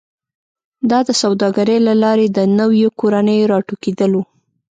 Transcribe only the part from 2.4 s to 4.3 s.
نویو کورنیو راټوکېدل و